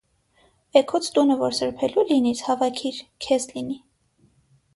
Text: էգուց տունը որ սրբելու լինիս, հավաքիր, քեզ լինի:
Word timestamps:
էգուց 0.79 1.09
տունը 1.17 1.35
որ 1.41 1.53
սրբելու 1.57 2.05
լինիս, 2.15 2.41
հավաքիր, 2.49 2.99
քեզ 3.27 3.47
լինի: 3.53 3.79